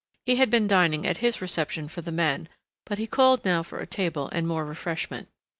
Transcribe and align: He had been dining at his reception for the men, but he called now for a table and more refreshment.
He 0.25 0.37
had 0.37 0.49
been 0.49 0.67
dining 0.67 1.05
at 1.05 1.19
his 1.19 1.43
reception 1.43 1.87
for 1.87 2.01
the 2.01 2.11
men, 2.11 2.49
but 2.87 2.97
he 2.97 3.05
called 3.05 3.45
now 3.45 3.61
for 3.61 3.77
a 3.77 3.85
table 3.85 4.29
and 4.31 4.47
more 4.47 4.65
refreshment. 4.65 5.27